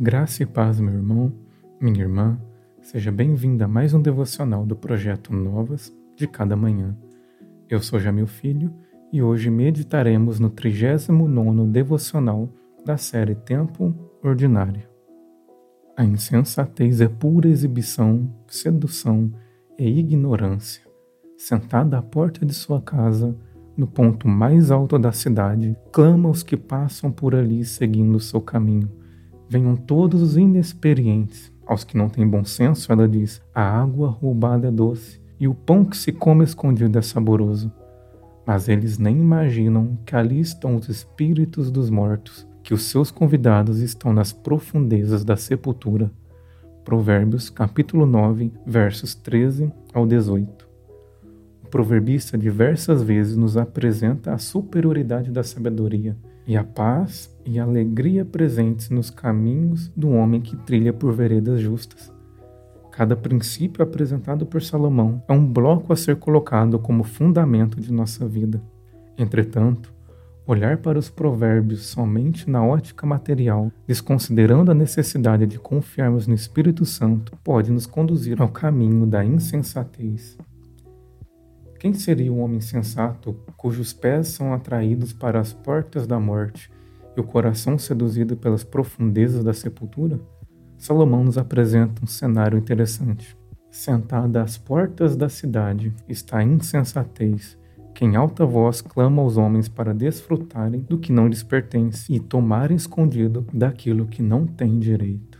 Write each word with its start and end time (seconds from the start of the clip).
Graça 0.00 0.42
e 0.42 0.46
paz, 0.46 0.80
meu 0.80 0.92
irmão, 0.92 1.32
minha 1.80 2.00
irmã, 2.00 2.36
seja 2.82 3.12
bem-vinda 3.12 3.66
a 3.66 3.68
mais 3.68 3.94
um 3.94 4.02
devocional 4.02 4.66
do 4.66 4.74
projeto 4.74 5.32
Novas 5.32 5.96
de 6.16 6.26
Cada 6.26 6.56
Manhã. 6.56 6.96
Eu 7.70 7.78
sou 7.80 8.00
Jamil 8.00 8.26
Filho 8.26 8.74
e 9.12 9.22
hoje 9.22 9.50
meditaremos 9.50 10.40
no 10.40 10.50
39 10.50 11.70
devocional 11.70 12.48
da 12.84 12.96
série 12.96 13.36
Tempo 13.36 13.94
Ordinário. 14.20 14.82
A 15.96 16.04
insensatez 16.04 17.00
é 17.00 17.06
pura 17.06 17.46
exibição, 17.46 18.28
sedução 18.48 19.32
e 19.78 20.00
ignorância. 20.00 20.82
Sentada 21.38 21.98
à 21.98 22.02
porta 22.02 22.44
de 22.44 22.52
sua 22.52 22.82
casa, 22.82 23.32
no 23.76 23.86
ponto 23.86 24.26
mais 24.26 24.72
alto 24.72 24.98
da 24.98 25.12
cidade, 25.12 25.76
clama 25.92 26.30
os 26.30 26.42
que 26.42 26.56
passam 26.56 27.12
por 27.12 27.32
ali 27.32 27.64
seguindo 27.64 28.18
seu 28.18 28.40
caminho 28.40 29.03
Venham 29.54 29.76
todos 29.76 30.20
os 30.20 30.36
inexperientes. 30.36 31.52
Aos 31.64 31.84
que 31.84 31.96
não 31.96 32.08
têm 32.08 32.26
bom 32.26 32.42
senso, 32.42 32.90
ela 32.90 33.06
diz: 33.06 33.40
a 33.54 33.62
água 33.62 34.08
roubada 34.08 34.66
é 34.66 34.70
doce 34.72 35.22
e 35.38 35.46
o 35.46 35.54
pão 35.54 35.84
que 35.84 35.96
se 35.96 36.10
come 36.10 36.42
escondido 36.42 36.98
é 36.98 37.00
saboroso. 37.00 37.70
Mas 38.44 38.68
eles 38.68 38.98
nem 38.98 39.16
imaginam 39.16 39.96
que 40.04 40.16
ali 40.16 40.40
estão 40.40 40.74
os 40.74 40.88
espíritos 40.88 41.70
dos 41.70 41.88
mortos, 41.88 42.44
que 42.64 42.74
os 42.74 42.82
seus 42.82 43.12
convidados 43.12 43.78
estão 43.78 44.12
nas 44.12 44.32
profundezas 44.32 45.24
da 45.24 45.36
sepultura. 45.36 46.10
Provérbios 46.84 47.48
capítulo 47.48 48.06
9, 48.06 48.50
versos 48.66 49.14
13 49.14 49.72
ao 49.92 50.04
18. 50.04 50.68
O 51.62 51.68
proverbista 51.68 52.36
diversas 52.36 53.04
vezes 53.04 53.36
nos 53.36 53.56
apresenta 53.56 54.34
a 54.34 54.38
superioridade 54.38 55.30
da 55.30 55.44
sabedoria 55.44 56.16
e 56.46 56.56
a 56.56 56.64
paz 56.64 57.34
e 57.44 57.58
a 57.58 57.64
alegria 57.64 58.24
presentes 58.24 58.90
nos 58.90 59.10
caminhos 59.10 59.88
do 59.96 60.10
homem 60.10 60.40
que 60.40 60.56
trilha 60.56 60.92
por 60.92 61.12
veredas 61.12 61.60
justas. 61.60 62.12
Cada 62.90 63.16
princípio 63.16 63.82
apresentado 63.82 64.46
por 64.46 64.62
Salomão 64.62 65.22
é 65.26 65.32
um 65.32 65.44
bloco 65.44 65.92
a 65.92 65.96
ser 65.96 66.16
colocado 66.16 66.78
como 66.78 67.02
fundamento 67.02 67.80
de 67.80 67.92
nossa 67.92 68.26
vida. 68.26 68.62
Entretanto, 69.18 69.92
olhar 70.46 70.78
para 70.78 70.98
os 70.98 71.10
provérbios 71.10 71.86
somente 71.86 72.48
na 72.48 72.64
ótica 72.64 73.06
material, 73.06 73.72
desconsiderando 73.86 74.70
a 74.70 74.74
necessidade 74.74 75.46
de 75.46 75.58
confiarmos 75.58 76.26
no 76.26 76.34
Espírito 76.34 76.84
Santo, 76.84 77.36
pode 77.42 77.72
nos 77.72 77.86
conduzir 77.86 78.40
ao 78.40 78.48
caminho 78.48 79.06
da 79.06 79.24
insensatez. 79.24 80.38
Quem 81.84 81.92
seria 81.92 82.32
o 82.32 82.38
homem 82.38 82.62
sensato 82.62 83.34
cujos 83.58 83.92
pés 83.92 84.28
são 84.28 84.54
atraídos 84.54 85.12
para 85.12 85.38
as 85.38 85.52
portas 85.52 86.06
da 86.06 86.18
morte 86.18 86.72
e 87.14 87.20
o 87.20 87.22
coração 87.22 87.76
seduzido 87.76 88.38
pelas 88.38 88.64
profundezas 88.64 89.44
da 89.44 89.52
sepultura? 89.52 90.18
Salomão 90.78 91.22
nos 91.22 91.36
apresenta 91.36 92.02
um 92.02 92.06
cenário 92.06 92.56
interessante. 92.56 93.36
Sentada 93.70 94.40
às 94.40 94.56
portas 94.56 95.14
da 95.14 95.28
cidade 95.28 95.92
está 96.08 96.38
a 96.38 96.42
insensatez, 96.42 97.58
que 97.94 98.06
em 98.06 98.16
alta 98.16 98.46
voz 98.46 98.80
clama 98.80 99.20
aos 99.20 99.36
homens 99.36 99.68
para 99.68 99.92
desfrutarem 99.92 100.80
do 100.88 100.96
que 100.96 101.12
não 101.12 101.28
lhes 101.28 101.42
pertence 101.42 102.10
e 102.10 102.18
tomarem 102.18 102.78
escondido 102.78 103.46
daquilo 103.52 104.06
que 104.06 104.22
não 104.22 104.46
tem 104.46 104.78
direito. 104.78 105.33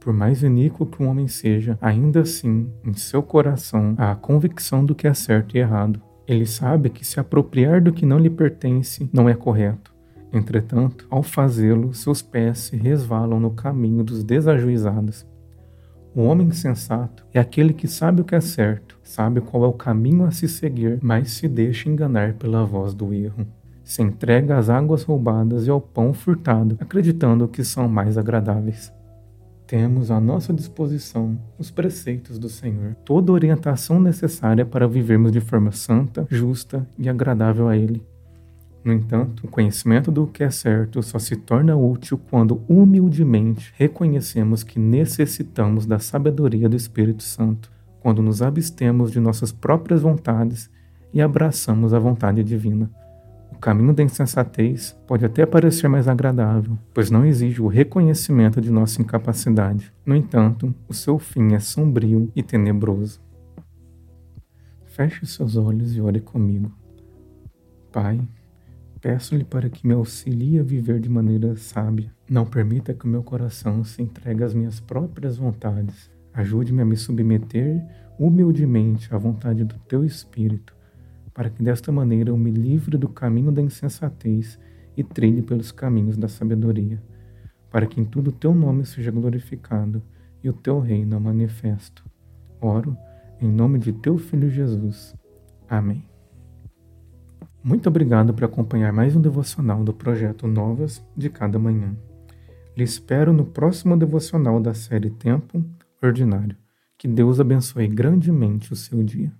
Por 0.00 0.12
mais 0.12 0.42
iníquo 0.42 0.86
que 0.86 1.02
um 1.02 1.08
homem 1.08 1.26
seja, 1.26 1.78
ainda 1.80 2.20
assim, 2.20 2.70
em 2.84 2.94
seu 2.94 3.22
coração, 3.22 3.94
há 3.98 4.12
a 4.12 4.16
convicção 4.16 4.84
do 4.84 4.94
que 4.94 5.06
é 5.06 5.14
certo 5.14 5.56
e 5.56 5.60
errado. 5.60 6.00
Ele 6.26 6.46
sabe 6.46 6.90
que 6.90 7.04
se 7.04 7.18
apropriar 7.18 7.82
do 7.82 7.92
que 7.92 8.06
não 8.06 8.18
lhe 8.18 8.30
pertence 8.30 9.08
não 9.12 9.28
é 9.28 9.34
correto. 9.34 9.94
Entretanto, 10.32 11.06
ao 11.10 11.22
fazê-lo, 11.22 11.94
seus 11.94 12.20
pés 12.20 12.58
se 12.58 12.76
resvalam 12.76 13.40
no 13.40 13.50
caminho 13.50 14.04
dos 14.04 14.22
desajuizados. 14.22 15.26
O 16.14 16.22
homem 16.22 16.50
sensato 16.50 17.24
é 17.32 17.40
aquele 17.40 17.72
que 17.72 17.86
sabe 17.86 18.20
o 18.20 18.24
que 18.24 18.34
é 18.34 18.40
certo, 18.40 18.98
sabe 19.02 19.40
qual 19.40 19.64
é 19.64 19.66
o 19.66 19.72
caminho 19.72 20.24
a 20.24 20.30
se 20.30 20.48
seguir, 20.48 20.98
mas 21.02 21.30
se 21.30 21.48
deixa 21.48 21.88
enganar 21.88 22.34
pela 22.34 22.64
voz 22.64 22.92
do 22.92 23.12
erro. 23.12 23.46
Se 23.84 24.02
entrega 24.02 24.58
às 24.58 24.68
águas 24.68 25.02
roubadas 25.02 25.66
e 25.66 25.70
ao 25.70 25.80
pão 25.80 26.12
furtado, 26.12 26.76
acreditando 26.78 27.48
que 27.48 27.64
são 27.64 27.88
mais 27.88 28.18
agradáveis. 28.18 28.92
Temos 29.68 30.10
à 30.10 30.18
nossa 30.18 30.50
disposição 30.50 31.38
os 31.58 31.70
preceitos 31.70 32.38
do 32.38 32.48
Senhor, 32.48 32.94
toda 33.04 33.30
a 33.30 33.34
orientação 33.34 34.00
necessária 34.00 34.64
para 34.64 34.88
vivermos 34.88 35.30
de 35.30 35.42
forma 35.42 35.72
santa, 35.72 36.26
justa 36.30 36.88
e 36.98 37.06
agradável 37.06 37.68
a 37.68 37.76
Ele. 37.76 38.02
No 38.82 38.94
entanto, 38.94 39.46
o 39.46 39.48
conhecimento 39.48 40.10
do 40.10 40.26
que 40.26 40.42
é 40.42 40.48
certo 40.48 41.02
só 41.02 41.18
se 41.18 41.36
torna 41.36 41.76
útil 41.76 42.18
quando 42.30 42.62
humildemente 42.66 43.70
reconhecemos 43.76 44.64
que 44.64 44.78
necessitamos 44.78 45.84
da 45.84 45.98
sabedoria 45.98 46.66
do 46.66 46.74
Espírito 46.74 47.22
Santo, 47.22 47.70
quando 48.00 48.22
nos 48.22 48.40
abstemos 48.40 49.12
de 49.12 49.20
nossas 49.20 49.52
próprias 49.52 50.00
vontades 50.00 50.70
e 51.12 51.20
abraçamos 51.20 51.92
a 51.92 51.98
vontade 51.98 52.42
divina. 52.42 52.90
O 53.58 53.60
caminho 53.60 53.92
da 53.92 54.04
insensatez 54.04 54.96
pode 55.04 55.24
até 55.24 55.44
parecer 55.44 55.88
mais 55.88 56.06
agradável, 56.06 56.78
pois 56.94 57.10
não 57.10 57.26
exige 57.26 57.60
o 57.60 57.66
reconhecimento 57.66 58.60
de 58.60 58.70
nossa 58.70 59.02
incapacidade. 59.02 59.92
No 60.06 60.14
entanto, 60.14 60.72
o 60.86 60.94
seu 60.94 61.18
fim 61.18 61.54
é 61.54 61.58
sombrio 61.58 62.30
e 62.36 62.42
tenebroso. 62.42 63.20
Feche 64.86 65.26
seus 65.26 65.56
olhos 65.56 65.96
e 65.96 66.00
ore 66.00 66.20
comigo. 66.20 66.70
Pai, 67.90 68.20
peço-lhe 69.00 69.42
para 69.42 69.68
que 69.68 69.84
me 69.84 69.92
auxilie 69.92 70.60
a 70.60 70.62
viver 70.62 71.00
de 71.00 71.08
maneira 71.08 71.56
sábia. 71.56 72.14
Não 72.30 72.46
permita 72.46 72.94
que 72.94 73.06
o 73.06 73.08
meu 73.08 73.24
coração 73.24 73.82
se 73.82 74.00
entregue 74.00 74.44
às 74.44 74.54
minhas 74.54 74.78
próprias 74.78 75.36
vontades. 75.36 76.08
Ajude-me 76.32 76.82
a 76.82 76.84
me 76.84 76.96
submeter 76.96 77.84
humildemente 78.20 79.12
à 79.12 79.18
vontade 79.18 79.64
do 79.64 79.76
teu 79.80 80.04
Espírito 80.04 80.77
para 81.38 81.50
que 81.50 81.62
desta 81.62 81.92
maneira 81.92 82.30
eu 82.30 82.36
me 82.36 82.50
livre 82.50 82.98
do 82.98 83.08
caminho 83.08 83.52
da 83.52 83.62
insensatez 83.62 84.58
e 84.96 85.04
trilhe 85.04 85.40
pelos 85.40 85.70
caminhos 85.70 86.16
da 86.16 86.26
sabedoria, 86.26 87.00
para 87.70 87.86
que 87.86 88.00
em 88.00 88.04
tudo 88.04 88.30
o 88.30 88.32
teu 88.32 88.52
nome 88.52 88.84
seja 88.84 89.12
glorificado 89.12 90.02
e 90.42 90.50
o 90.50 90.52
teu 90.52 90.80
reino 90.80 91.20
manifesto. 91.20 92.04
Oro 92.60 92.96
em 93.40 93.48
nome 93.48 93.78
de 93.78 93.92
teu 93.92 94.18
filho 94.18 94.50
Jesus. 94.50 95.14
Amém. 95.70 96.04
Muito 97.62 97.88
obrigado 97.88 98.34
por 98.34 98.42
acompanhar 98.42 98.92
mais 98.92 99.14
um 99.14 99.20
devocional 99.20 99.84
do 99.84 99.92
projeto 99.92 100.48
Novas 100.48 101.00
de 101.16 101.30
cada 101.30 101.56
manhã. 101.56 101.96
Lhe 102.76 102.82
espero 102.82 103.32
no 103.32 103.44
próximo 103.44 103.96
devocional 103.96 104.58
da 104.60 104.74
série 104.74 105.10
Tempo 105.10 105.64
Ordinário. 106.02 106.56
Que 106.98 107.06
Deus 107.06 107.38
abençoe 107.38 107.86
grandemente 107.86 108.72
o 108.72 108.76
seu 108.76 109.04
dia. 109.04 109.32